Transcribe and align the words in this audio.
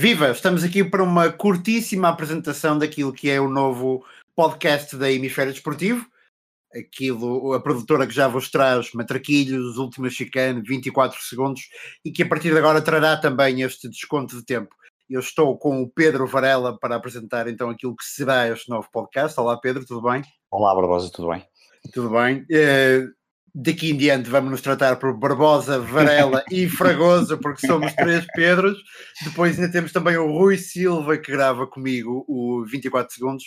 Viva! 0.00 0.30
Estamos 0.30 0.62
aqui 0.62 0.84
para 0.84 1.02
uma 1.02 1.28
curtíssima 1.28 2.08
apresentação 2.08 2.78
daquilo 2.78 3.12
que 3.12 3.28
é 3.28 3.40
o 3.40 3.48
novo 3.48 4.04
podcast 4.36 4.94
da 4.94 5.10
Hemisfério 5.10 5.52
Desportivo. 5.52 6.06
Aquilo, 6.72 7.52
a 7.52 7.60
produtora 7.60 8.06
que 8.06 8.14
já 8.14 8.28
vos 8.28 8.48
traz 8.48 8.92
Matraquilhos, 8.92 9.76
Última 9.76 10.08
Chicane, 10.08 10.62
24 10.62 11.20
segundos 11.20 11.62
e 12.04 12.12
que 12.12 12.22
a 12.22 12.28
partir 12.28 12.52
de 12.52 12.58
agora 12.58 12.80
trará 12.80 13.16
também 13.16 13.62
este 13.62 13.88
desconto 13.88 14.36
de 14.36 14.44
tempo. 14.44 14.72
Eu 15.10 15.18
estou 15.18 15.58
com 15.58 15.82
o 15.82 15.90
Pedro 15.90 16.28
Varela 16.28 16.78
para 16.78 16.94
apresentar 16.94 17.48
então 17.48 17.68
aquilo 17.68 17.96
que 17.96 18.04
será 18.04 18.48
este 18.48 18.68
novo 18.68 18.88
podcast. 18.92 19.40
Olá 19.40 19.56
Pedro, 19.60 19.84
tudo 19.84 20.08
bem? 20.08 20.22
Olá 20.48 20.76
Barbosa, 20.76 21.10
tudo 21.10 21.30
bem? 21.30 21.44
Tudo 21.92 22.10
bem. 22.10 22.42
Uh, 22.42 23.17
daqui 23.54 23.90
em 23.90 23.96
diante 23.96 24.28
vamos 24.28 24.50
nos 24.50 24.60
tratar 24.60 24.96
por 24.96 25.16
Barbosa, 25.16 25.78
Varela 25.78 26.44
e 26.50 26.66
Fragoso, 26.70 27.38
porque 27.38 27.66
somos 27.66 27.92
três 27.94 28.26
Pedros. 28.34 28.78
Depois 29.24 29.58
ainda 29.58 29.72
temos 29.72 29.92
também 29.92 30.16
o 30.16 30.30
Rui 30.30 30.56
Silva, 30.56 31.18
que 31.18 31.32
grava 31.32 31.66
comigo 31.66 32.24
o 32.28 32.64
24 32.64 33.14
segundos. 33.14 33.44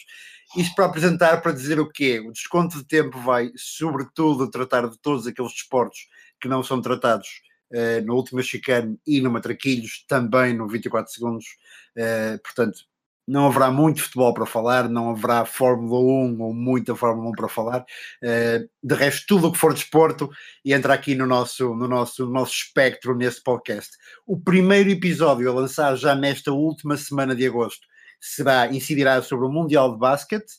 Isto 0.58 0.76
para 0.76 0.86
apresentar, 0.86 1.42
para 1.42 1.54
dizer 1.54 1.80
o 1.80 1.90
quê? 1.90 2.20
O 2.20 2.32
desconto 2.32 2.78
de 2.78 2.86
tempo 2.86 3.18
vai, 3.20 3.52
sobretudo, 3.56 4.50
tratar 4.50 4.90
de 4.90 4.98
todos 5.00 5.26
aqueles 5.26 5.54
desportos 5.54 6.08
que 6.42 6.50
não 6.50 6.62
são 6.62 6.82
tratados 6.82 7.28
uh, 7.72 8.06
no 8.06 8.16
último 8.16 8.42
chicane 8.44 9.00
e 9.08 9.22
no 9.22 9.32
Matraquilhos, 9.32 10.04
também 10.08 10.54
no 10.54 10.68
24 10.68 11.12
segundos. 11.12 11.46
Uh, 11.98 12.42
portanto, 12.44 12.80
não 13.28 13.48
haverá 13.48 13.72
muito 13.72 14.02
futebol 14.02 14.34
para 14.34 14.46
falar, 14.46 14.90
não 14.90 15.12
haverá 15.12 15.46
Fórmula 15.46 16.00
1 16.00 16.42
ou 16.42 16.54
muita 16.54 16.96
Fórmula 16.96 17.30
1 17.30 17.32
para 17.34 17.48
falar. 17.48 17.86
Uh, 18.24 18.70
de 18.84 18.96
resto, 18.96 19.26
tudo 19.28 19.48
o 19.48 19.52
que 19.52 19.58
for 19.58 19.74
desporto 19.74 20.30
entra 20.66 20.94
aqui 20.94 21.16
no 21.16 21.26
nosso, 21.26 21.76
no, 21.76 21.88
nosso, 21.88 22.26
no 22.26 22.32
nosso 22.32 22.54
espectro 22.54 23.16
neste 23.16 23.42
podcast. 23.42 23.92
O 24.26 24.40
primeiro 24.40 24.90
episódio 24.90 25.50
a 25.50 25.54
lançar 25.54 25.96
já 25.96 26.16
nesta 26.16 26.52
última 26.52 26.98
semana 26.98 27.36
de 27.36 27.46
agosto 27.46 27.88
será, 28.20 28.68
incidirá 28.68 29.22
sobre 29.22 29.46
o 29.46 29.50
Mundial 29.50 29.94
de 29.94 30.00
Basquete, 30.00 30.52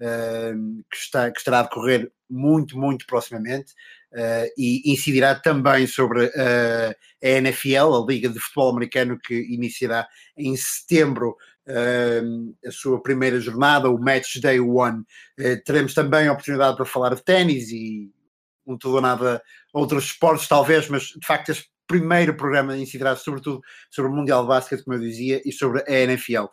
uh, 0.00 0.82
que, 0.90 0.96
está, 0.96 1.30
que 1.30 1.38
estará 1.38 1.60
a 1.60 1.62
decorrer 1.64 2.10
muito, 2.28 2.78
muito 2.78 3.06
proximamente. 3.06 3.74
Uh, 4.12 4.50
e 4.58 4.92
incidirá 4.92 5.36
também 5.36 5.86
sobre 5.86 6.26
uh, 6.26 6.94
a 7.22 7.28
NFL, 7.28 7.94
a 7.94 8.04
Liga 8.08 8.28
de 8.28 8.40
Futebol 8.40 8.70
Americano, 8.70 9.18
que 9.18 9.34
iniciará 9.54 10.08
em 10.36 10.56
setembro 10.56 11.36
a 12.66 12.70
sua 12.70 13.02
primeira 13.02 13.40
jornada, 13.40 13.90
o 13.90 13.98
Match 13.98 14.36
Day 14.38 14.60
One. 14.60 15.00
Uh, 15.38 15.62
teremos 15.64 15.94
também 15.94 16.28
a 16.28 16.32
oportunidade 16.32 16.76
para 16.76 16.84
falar 16.84 17.14
de 17.14 17.22
ténis 17.22 17.70
e 17.70 18.10
um 18.66 18.76
tudo 18.76 18.96
ou 18.96 19.00
nada 19.00 19.42
outros 19.72 20.04
esportes, 20.04 20.48
talvez, 20.48 20.88
mas 20.88 21.04
de 21.04 21.26
facto 21.26 21.50
este 21.50 21.70
primeiro 21.86 22.36
programa 22.36 22.76
incidirá 22.76 23.16
sobretudo 23.16 23.60
sobre 23.90 24.10
o 24.10 24.14
Mundial 24.14 24.42
de 24.42 24.48
Basquete, 24.48 24.84
como 24.84 24.96
eu 24.96 25.00
dizia, 25.00 25.42
e 25.44 25.52
sobre 25.52 25.82
a 25.86 25.92
NFL. 25.92 26.44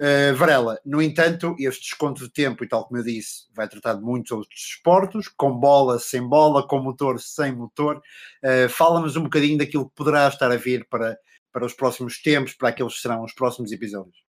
Uh, 0.00 0.32
Varela, 0.36 0.80
no 0.86 1.02
entanto, 1.02 1.56
este 1.58 1.82
desconto 1.82 2.22
de 2.22 2.30
tempo, 2.30 2.62
e 2.62 2.68
tal 2.68 2.86
como 2.86 3.00
eu 3.00 3.04
disse, 3.04 3.46
vai 3.52 3.68
tratar 3.68 3.94
de 3.94 4.00
muitos 4.00 4.30
outros 4.30 4.60
esportes, 4.60 5.26
com 5.28 5.50
bola, 5.52 5.98
sem 5.98 6.22
bola, 6.22 6.66
com 6.66 6.78
motor, 6.78 7.20
sem 7.20 7.52
motor. 7.52 8.00
Uh, 8.42 8.68
Fala-nos 8.68 9.16
um 9.16 9.24
bocadinho 9.24 9.58
daquilo 9.58 9.88
que 9.88 9.96
poderá 9.96 10.28
estar 10.28 10.52
a 10.52 10.56
vir 10.56 10.86
para, 10.88 11.18
para 11.52 11.66
os 11.66 11.74
próximos 11.74 12.22
tempos, 12.22 12.54
para 12.54 12.68
aqueles 12.68 12.94
que 12.94 13.00
serão 13.00 13.24
os 13.24 13.32
próximos 13.32 13.72
episódios. 13.72 14.27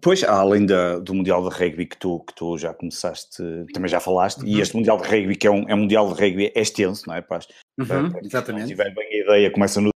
Pois, 0.00 0.22
além 0.24 0.66
da, 0.66 0.98
do 0.98 1.14
Mundial 1.14 1.48
de 1.48 1.54
Rugby 1.54 1.86
que 1.86 1.96
tu, 1.96 2.20
que 2.20 2.34
tu 2.34 2.56
já 2.56 2.72
começaste, 2.72 3.42
também 3.72 3.88
já 3.88 4.00
falaste, 4.00 4.40
uhum. 4.40 4.48
e 4.48 4.60
este 4.60 4.76
Mundial 4.76 4.96
de 4.98 5.08
Rugby, 5.08 5.36
que 5.36 5.46
é 5.46 5.50
um, 5.50 5.68
é 5.68 5.74
um 5.74 5.78
Mundial 5.78 6.12
de 6.12 6.20
Rugby 6.20 6.52
é 6.54 6.60
extenso, 6.60 7.04
não 7.06 7.14
é? 7.14 7.20
Para, 7.20 7.40
uhum, 7.78 8.10
para, 8.10 8.20
exatamente. 8.24 8.64
Se 8.64 8.68
tiver 8.70 8.94
bem 8.94 9.06
a 9.06 9.24
ideia, 9.24 9.50
começa 9.50 9.80
no 9.80 9.90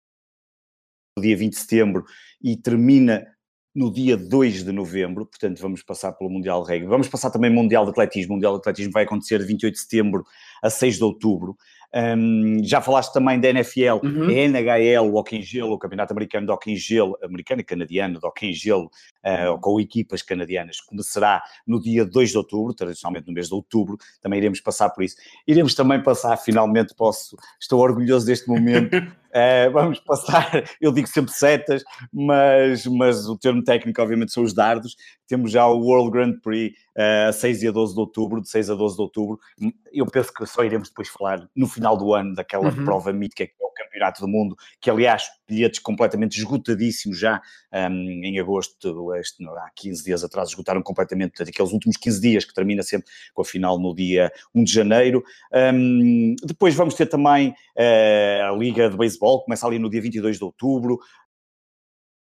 dia 1.19 1.35
20 1.35 1.51
de 1.51 1.59
setembro 1.59 2.05
e 2.41 2.55
termina 2.55 3.25
no 3.75 3.91
dia 3.93 4.17
2 4.17 4.63
de 4.63 4.71
novembro, 4.71 5.25
portanto 5.25 5.59
vamos 5.61 5.83
passar 5.83 6.13
pelo 6.13 6.29
Mundial 6.29 6.63
de 6.63 6.71
Rugby. 6.71 6.87
Vamos 6.87 7.07
passar 7.07 7.29
também 7.29 7.49
Mundial 7.49 7.85
de 7.85 7.91
Atletismo. 7.91 8.33
O 8.33 8.35
Mundial 8.35 8.53
de 8.53 8.59
Atletismo 8.59 8.91
vai 8.91 9.03
acontecer 9.03 9.39
de 9.39 9.45
28 9.45 9.73
de 9.73 9.79
setembro 9.79 10.23
a 10.61 10.69
6 10.69 10.97
de 10.97 11.03
outubro. 11.03 11.55
Um, 11.91 12.63
já 12.63 12.81
falaste 12.81 13.11
também 13.11 13.39
da 13.39 13.49
NFL, 13.49 13.99
uhum. 14.03 14.27
a 14.27 14.31
NHL, 14.31 15.11
o 15.11 15.15
hockey 15.15 15.37
em 15.37 15.41
gelo, 15.41 15.73
o 15.73 15.79
Campeonato 15.79 16.13
Americano 16.13 16.45
de 16.45 16.51
hockey 16.51 16.73
em 16.73 16.75
gelo, 16.75 17.17
americano 17.23 17.61
e 17.61 17.63
canadiano 17.63 18.19
de 18.19 18.25
hockey 18.25 18.47
em 18.47 18.53
gelo, 18.53 18.91
uh, 19.25 19.59
com 19.59 19.79
equipas 19.79 20.21
canadianas, 20.21 20.79
começará 20.81 21.41
no 21.65 21.81
dia 21.81 22.05
2 22.05 22.29
de 22.29 22.37
outubro, 22.37 22.75
tradicionalmente 22.75 23.27
no 23.27 23.33
mês 23.33 23.47
de 23.47 23.55
outubro, 23.55 23.97
também 24.21 24.37
iremos 24.37 24.61
passar 24.61 24.91
por 24.91 25.03
isso. 25.03 25.15
Iremos 25.47 25.73
também 25.73 26.01
passar, 26.01 26.37
finalmente 26.37 26.93
posso, 26.95 27.35
estou 27.59 27.79
orgulhoso 27.79 28.25
deste 28.25 28.47
momento, 28.47 28.95
Uh, 29.29 29.69
vamos 29.71 29.99
passar, 29.99 30.63
eu 30.81 30.91
digo 30.91 31.07
sempre 31.07 31.31
setas, 31.31 31.83
mas, 32.11 32.85
mas 32.85 33.27
o 33.27 33.37
termo 33.37 33.63
técnico 33.63 34.01
obviamente 34.01 34.33
são 34.33 34.43
os 34.43 34.53
dardos. 34.53 34.95
Temos 35.27 35.51
já 35.51 35.67
o 35.67 35.79
World 35.79 36.11
Grand 36.11 36.39
Prix 36.39 36.75
a 37.27 37.31
6 37.31 37.63
e 37.63 37.67
a 37.69 37.71
12 37.71 37.93
de 37.93 37.99
outubro, 37.99 38.41
de 38.41 38.49
6 38.49 38.69
a 38.69 38.75
12 38.75 38.95
de 38.95 39.01
outubro. 39.01 39.39
Eu 39.91 40.05
penso 40.05 40.33
que 40.33 40.45
só 40.45 40.63
iremos 40.63 40.89
depois 40.89 41.07
falar 41.07 41.47
no 41.55 41.67
final 41.67 41.95
do 41.95 42.13
ano 42.13 42.35
daquela 42.35 42.69
uhum. 42.69 42.83
prova 42.83 43.13
mítica 43.13 43.45
que 43.47 43.53
é 43.59 43.65
o 43.65 43.71
Campeonato 43.71 44.21
do 44.21 44.27
Mundo, 44.27 44.57
que 44.81 44.89
aliás, 44.89 45.29
bilhetes 45.47 45.79
completamente 45.79 46.37
esgotadíssimos 46.37 47.17
já 47.17 47.41
um, 47.73 48.23
em 48.23 48.39
agosto, 48.39 49.13
este, 49.15 49.43
há 49.45 49.69
15 49.75 50.03
dias 50.03 50.23
atrás, 50.23 50.49
esgotaram 50.49 50.81
completamente, 50.81 51.41
aqueles 51.41 51.71
últimos 51.71 51.97
15 51.97 52.21
dias 52.21 52.45
que 52.45 52.53
termina 52.53 52.83
sempre 52.83 53.09
com 53.33 53.41
a 53.41 53.45
final 53.45 53.79
no 53.79 53.95
dia 53.95 54.31
1 54.53 54.63
de 54.63 54.73
janeiro. 54.73 55.23
Um, 55.73 56.35
depois 56.43 56.75
vamos 56.75 56.95
ter 56.95 57.05
também 57.05 57.49
uh, 57.49 58.53
a 58.53 58.57
Liga 58.57 58.89
de 58.89 58.97
Beisebol, 58.97 59.43
começa 59.43 59.65
ali 59.65 59.79
no 59.79 59.89
dia 59.89 60.01
22 60.01 60.37
de 60.37 60.43
outubro, 60.43 60.99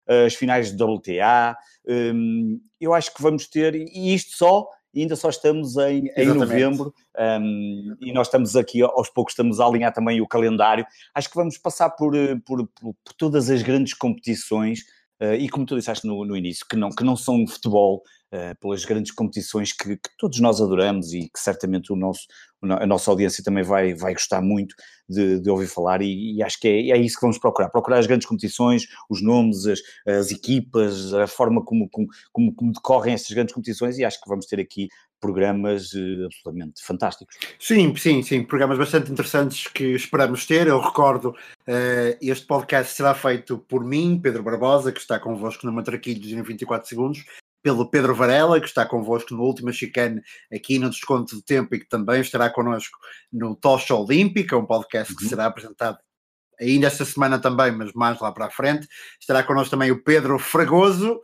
as 0.08 0.34
finais 0.34 0.74
de 0.74 0.82
WTA. 0.82 1.56
Um, 1.86 2.60
eu 2.80 2.94
acho 2.94 3.14
que 3.14 3.22
vamos 3.22 3.46
ter, 3.46 3.74
e 3.74 4.14
isto 4.14 4.36
só 4.36 4.69
ainda 4.96 5.16
só 5.16 5.28
estamos 5.28 5.76
em, 5.76 6.10
em 6.16 6.26
novembro 6.26 6.94
um, 7.41 7.96
e 8.00 8.12
nós 8.12 8.26
estamos 8.26 8.56
aqui, 8.56 8.82
aos 8.82 9.08
poucos 9.10 9.32
estamos 9.32 9.60
a 9.60 9.66
alinhar 9.66 9.92
também 9.92 10.20
o 10.20 10.26
calendário. 10.26 10.86
Acho 11.14 11.28
que 11.28 11.36
vamos 11.36 11.58
passar 11.58 11.91
por, 11.91 12.16
eh, 12.16 12.36
por, 12.44 12.66
por, 12.69 12.94
por 13.04 13.12
todas 13.16 13.50
as 13.50 13.62
grandes 13.62 13.94
competições 13.94 14.80
uh, 15.20 15.34
e 15.34 15.48
como 15.48 15.66
tu 15.66 15.76
disseste 15.76 16.06
no, 16.06 16.24
no, 16.24 16.36
início, 16.36 16.66
que 16.68 16.76
não, 16.76 16.90
que 16.90 17.04
não 17.04 17.16
são 17.16 17.46
futebol, 17.46 18.02
uh, 18.32 18.58
pelas 18.60 18.84
grandes 18.84 19.12
competições 19.12 19.72
que, 19.72 19.96
que, 19.96 20.10
todos 20.18 20.40
nós 20.40 20.60
adoramos 20.60 21.12
e 21.12 21.28
que 21.28 21.38
certamente 21.38 21.92
o 21.92 21.96
nosso, 21.96 22.26
a 22.62 22.86
nossa 22.86 23.10
audiência 23.10 23.42
também 23.42 23.62
vai, 23.62 23.94
vai 23.94 24.12
gostar 24.12 24.40
muito 24.40 24.74
de, 25.08 25.40
de 25.40 25.50
ouvir 25.50 25.66
falar 25.66 26.02
e, 26.02 26.36
e 26.36 26.42
acho 26.42 26.58
que 26.60 26.68
é, 26.68 26.90
é, 26.90 26.98
isso 26.98 27.16
que 27.16 27.22
vamos 27.22 27.38
procurar, 27.38 27.70
procurar 27.70 27.98
as 27.98 28.06
grandes 28.06 28.26
competições, 28.26 28.84
os 29.08 29.22
nomes, 29.22 29.66
as, 29.66 29.80
as 30.06 30.30
equipas, 30.30 31.12
a 31.14 31.26
forma 31.26 31.64
como, 31.64 31.88
como, 31.88 32.08
como, 32.32 32.54
como 32.54 32.72
decorrem 32.72 33.14
essas 33.14 33.30
grandes 33.30 33.54
competições 33.54 33.98
e 33.98 34.04
acho 34.04 34.20
que 34.20 34.28
vamos 34.28 34.46
ter 34.46 34.60
aqui 34.60 34.88
programas 35.20 35.92
uh, 35.92 36.26
absolutamente 36.26 36.82
fantásticos. 36.82 37.36
Sim, 37.58 37.94
sim, 37.96 38.22
sim, 38.22 38.44
programas 38.44 38.78
bastante 38.78 39.10
interessantes 39.10 39.66
que 39.66 39.84
esperamos 39.94 40.46
ter. 40.46 40.66
Eu 40.66 40.80
recordo, 40.80 41.30
uh, 41.30 42.18
este 42.20 42.46
podcast 42.46 42.94
será 42.94 43.14
feito 43.14 43.58
por 43.58 43.84
mim, 43.84 44.18
Pedro 44.22 44.42
Barbosa, 44.42 44.92
que 44.92 45.00
está 45.00 45.18
convosco 45.18 45.66
no 45.66 45.72
Matraquilhos 45.72 46.32
em 46.32 46.42
24 46.42 46.88
segundos, 46.88 47.24
pelo 47.62 47.90
Pedro 47.90 48.14
Varela, 48.14 48.60
que 48.60 48.66
está 48.66 48.86
convosco 48.86 49.34
no 49.34 49.42
último 49.42 49.72
chicane 49.72 50.22
aqui 50.52 50.78
no 50.78 50.90
Desconto 50.90 51.36
do 51.36 51.42
Tempo 51.42 51.74
e 51.74 51.80
que 51.80 51.88
também 51.88 52.20
estará 52.20 52.48
connosco 52.48 52.98
no 53.32 53.56
Tocha 53.56 53.94
Olímpica, 53.94 54.56
um 54.56 54.64
podcast 54.64 55.12
uhum. 55.12 55.18
que 55.18 55.24
será 55.26 55.46
apresentado 55.46 55.98
ainda 56.60 56.86
esta 56.86 57.04
semana 57.04 57.38
também, 57.38 57.70
mas 57.72 57.92
mais 57.92 58.18
lá 58.20 58.32
para 58.32 58.46
a 58.46 58.50
frente. 58.50 58.88
Estará 59.20 59.42
connosco 59.42 59.70
também 59.70 59.90
o 59.90 60.02
Pedro 60.02 60.38
Fragoso, 60.38 61.20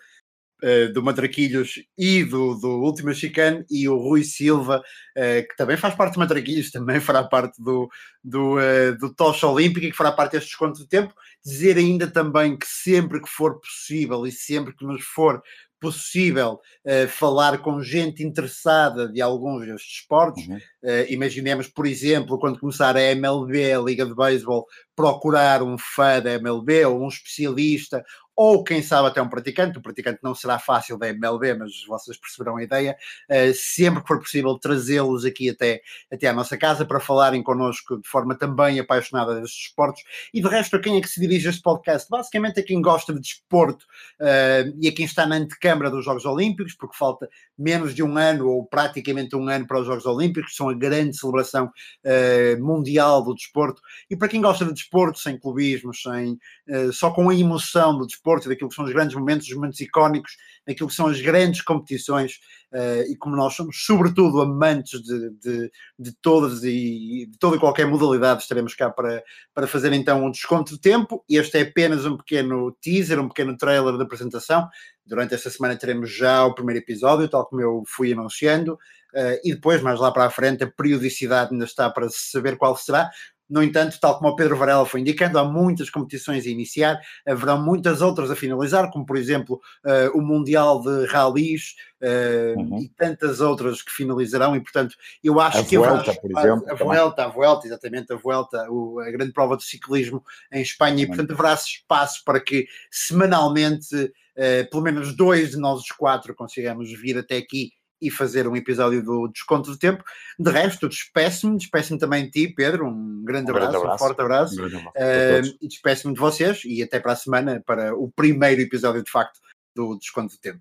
uh, 0.65 0.93
do 0.93 1.03
Matraquilhos 1.03 1.83
e 1.97 2.25
do, 2.25 2.55
do 2.55 2.81
Último 2.81 3.13
Chicane, 3.13 3.65
e 3.71 3.87
o 3.87 3.99
Rui 3.99 4.25
Silva, 4.25 4.79
uh, 4.81 5.49
que 5.49 5.57
também 5.57 5.77
faz 5.77 5.95
parte 5.95 6.15
do 6.15 6.21
Matraquilhos, 6.21 6.71
também 6.73 7.01
fará 7.01 7.23
parte 7.23 7.63
do, 7.63 7.89
do, 8.23 8.57
uh, 8.57 8.97
do 8.99 9.15
Tocha 9.15 9.47
Olímpica, 9.47 9.87
que 9.87 9.97
fará 9.97 10.11
parte 10.11 10.33
deste 10.33 10.49
desconto 10.49 10.79
de 10.79 10.89
tempo. 10.89 11.15
Dizer 11.45 11.77
ainda 11.77 12.07
também 12.07 12.57
que 12.57 12.67
sempre 12.67 13.21
que 13.21 13.29
for 13.29 13.61
possível 13.61 14.27
e 14.27 14.33
sempre 14.33 14.75
que 14.75 14.87
nos 14.87 15.05
for 15.05 15.43
possível 15.85 16.61
uh, 16.87 17.07
falar 17.09 17.59
com 17.59 17.83
gente 17.83 18.23
interessada 18.23 19.07
de 19.07 19.21
alguns 19.21 19.67
destes 19.67 19.99
esportes. 19.99 20.47
Uhum. 20.47 20.57
Uh, 20.57 21.05
imaginemos, 21.11 21.69
por 21.69 21.87
exemplo, 21.87 22.39
quando 22.39 22.59
começar 22.59 22.97
a 22.97 23.03
MLB, 23.03 23.71
a 23.71 23.81
Liga 23.81 24.07
de 24.07 24.15
Beisebol, 24.15 24.67
procurar 24.97 25.63
um 25.63 25.77
fã 25.77 26.21
da 26.21 26.33
MLB 26.33 26.85
ou 26.87 27.03
um 27.03 27.09
especialista 27.09 28.05
ou 28.37 28.65
quem 28.65 28.83
sabe 28.83 29.09
até 29.09 29.23
um 29.23 29.29
praticante, 29.29 29.79
o 29.79 29.83
praticante 29.83 30.19
não 30.23 30.35
será 30.35 30.59
fácil 30.59 30.99
da 30.99 31.09
MLB, 31.09 31.55
mas 31.55 31.85
vocês 31.87 32.17
perceberão 32.17 32.57
a 32.57 32.63
ideia, 32.63 32.97
uh, 33.31 33.55
sempre 33.55 34.03
que 34.03 34.09
for 34.09 34.19
possível 34.19 34.59
trazê-los 34.59 35.25
aqui 35.25 35.51
até, 35.51 35.81
até 36.13 36.27
à 36.27 36.33
nossa 36.33 36.57
casa 36.57 36.85
para 36.85 36.99
falarem 36.99 37.43
connosco 37.43 38.01
de 38.01 38.09
forma 38.09 38.37
também 38.37 38.81
apaixonada 38.81 39.41
destes 39.41 39.67
esportes, 39.67 40.03
e 40.33 40.41
de 40.41 40.49
resto 40.49 40.77
a 40.77 40.81
quem 40.81 40.97
é 40.97 41.01
que 41.01 41.09
se 41.09 41.21
dirige 41.21 41.49
este 41.49 41.63
podcast? 41.63 42.09
Basicamente 42.11 42.59
a 42.59 42.65
quem 42.65 42.83
gosta 42.83 43.15
de 43.15 43.21
desporto 43.21 43.85
uh, 44.21 44.77
e 44.81 44.89
a 44.89 44.93
quem 44.93 45.05
está 45.05 45.27
na 45.27 45.37
antecâmara 45.37 45.91
dos 45.91 46.05
Jogos 46.05 46.25
Olímpicos, 46.25 46.75
porque 46.75 46.97
falta 46.97 47.29
menos 47.57 47.95
de 47.95 48.03
um 48.03 48.19
ano 48.19 48.49
ou 48.49 48.67
praticamente 48.67 49.37
um 49.37 49.49
ano 49.49 49.67
para 49.67 49.79
os 49.79 49.87
Jogos 49.87 50.07
Olímpicos, 50.07 50.51
que 50.51 50.57
são 50.57 50.69
a 50.69 50.75
grande 50.75 51.17
celebração 51.17 51.67
uh, 51.67 52.65
mundial 52.65 53.23
do 53.23 53.35
desporto, 53.35 53.81
e 54.11 54.17
para 54.17 54.29
quem 54.29 54.41
gosta 54.41 54.65
de 54.65 54.73
desporto, 54.73 54.84
sem 55.17 55.39
clubismo, 55.39 55.95
sem, 55.95 56.39
uh, 56.69 56.93
só 56.93 57.11
com 57.11 57.29
a 57.29 57.35
emoção 57.35 57.97
do 57.97 58.07
desporto 58.07 58.49
daquilo 58.49 58.69
que 58.69 58.77
são 58.77 58.85
os 58.85 58.93
grandes 58.93 59.17
momentos, 59.17 59.47
os 59.49 59.55
momentos 59.55 59.81
icónicos, 59.81 60.37
daquilo 60.67 60.89
que 60.89 60.95
são 60.95 61.07
as 61.07 61.21
grandes 61.21 61.63
competições, 61.63 62.41
uh, 62.73 63.11
e 63.11 63.17
como 63.17 63.37
nós 63.37 63.55
somos, 63.55 63.85
sobretudo, 63.85 64.41
amantes 64.41 65.03
de, 65.03 65.31
de, 65.31 65.71
de 65.99 66.13
todas 66.23 66.65
e 66.65 67.27
de 67.31 67.39
toda 67.39 67.57
e 67.57 67.61
qualquer 67.61 67.87
modalidade, 67.87 68.43
estaremos 68.43 68.75
cá 68.75 68.91
para, 68.91 69.23
para 69.53 69.67
fazer 69.67 69.93
então 69.93 70.25
um 70.25 70.31
desconto 70.31 70.75
de 70.75 70.81
tempo. 70.81 71.25
Este 71.29 71.59
é 71.59 71.63
apenas 71.63 72.05
um 72.07 72.17
pequeno 72.17 72.73
teaser, 72.81 73.21
um 73.21 73.29
pequeno 73.29 73.57
trailer 73.57 73.97
da 73.97 74.05
apresentação. 74.05 74.69
Durante 75.07 75.35
esta 75.35 75.51
semana 75.51 75.77
teremos 75.77 76.11
já 76.11 76.45
o 76.45 76.55
primeiro 76.55 76.81
episódio, 76.81 77.29
tal 77.29 77.47
como 77.47 77.61
eu 77.61 77.83
fui 77.87 78.13
anunciando. 78.13 78.79
Uh, 79.15 79.39
e 79.45 79.55
depois, 79.55 79.81
mais 79.81 80.01
lá 80.01 80.11
para 80.11 80.25
a 80.25 80.31
frente, 80.31 80.65
a 80.65 80.71
periodicidade 80.71 81.53
ainda 81.53 81.67
está 81.67 81.89
para 81.89 82.09
saber 82.11 82.57
qual 82.57 82.77
será. 82.77 83.11
No 83.49 83.63
entanto, 83.63 83.99
tal 84.01 84.19
como 84.19 84.31
o 84.31 84.37
Pedro 84.37 84.57
Varela 84.57 84.87
foi 84.87 85.01
indicando, 85.01 85.39
há 85.39 85.45
muitas 85.45 85.91
competições 85.91 86.47
a 86.47 86.49
iniciar, 86.49 86.99
haverão 87.27 87.63
muitas 87.63 88.01
outras 88.01 88.31
a 88.31 88.37
finalizar, 88.37 88.91
como 88.91 89.05
por 89.05 89.17
exemplo 89.17 89.61
uh, 89.85 90.19
o 90.19 90.23
Mundial 90.23 90.81
de 90.81 91.07
Rallys 91.07 91.75
uh, 92.01 92.59
uhum. 92.59 92.79
e 92.79 92.89
tantas 92.89 93.41
outras 93.41 93.83
que 93.83 93.93
finalizarão, 93.93 94.57
e 94.57 94.61
portanto 94.61 94.97
eu 95.23 95.39
acho 95.39 95.59
a 95.59 95.65
que 95.65 95.77
Vuelta, 95.77 96.11
haverá, 96.11 96.21
por 96.21 96.31
exemplo, 96.31 96.65
a 96.71 96.75
Vuelta, 96.75 97.25
a 97.25 97.29
Vuelta, 97.29 97.67
exatamente, 97.67 98.13
a 98.13 98.17
Vuelta, 98.17 98.67
o, 98.71 98.99
a 99.01 99.11
grande 99.11 99.33
prova 99.33 99.57
de 99.57 99.65
ciclismo 99.65 100.25
em 100.51 100.63
Espanha, 100.63 101.03
e 101.03 101.07
portanto 101.07 101.33
haverá 101.33 101.53
espaço 101.53 102.23
para 102.25 102.41
que 102.41 102.67
semanalmente 102.91 103.95
uh, 103.95 104.71
pelo 104.71 104.83
menos 104.83 105.15
dois 105.15 105.51
de 105.51 105.59
nós 105.59 105.81
os 105.81 105.93
quatro 105.93 106.35
consigamos 106.35 106.91
vir 106.99 107.19
até 107.19 107.37
aqui 107.37 107.73
e 108.07 108.11
fazer 108.11 108.47
um 108.47 108.57
episódio 108.57 109.03
do 109.03 109.29
Desconto 109.29 109.73
de 109.73 109.79
Tempo. 109.79 110.05
De 110.39 110.51
resto, 110.51 110.89
despeço-me, 110.89 111.57
despeço-me 111.57 111.99
também 111.99 112.25
de 112.25 112.31
ti, 112.31 112.55
Pedro, 112.55 112.87
um 112.87 113.25
grande, 113.25 113.51
um 113.51 113.57
abraço, 113.57 113.77
abraço, 113.77 113.95
um 113.95 113.99
forte 113.99 114.21
abraço, 114.21 114.63
um 114.63 114.67
abraço 114.67 115.51
uh, 115.51 115.59
e 115.61 115.69
despeço-me 115.69 116.15
de 116.15 116.21
vocês 116.21 116.63
e 116.65 116.83
até 116.83 117.01
para 117.01 117.13
a 117.13 117.17
semana 117.17 117.63
para 117.65 117.95
o 117.97 118.11
primeiro 118.11 118.61
episódio, 118.61 119.03
de 119.03 119.11
facto, 119.11 119.41
do 119.75 119.97
Desconto 119.99 120.35
de 120.35 120.41
Tempo. 120.41 120.61